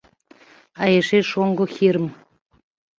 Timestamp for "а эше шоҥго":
0.81-1.65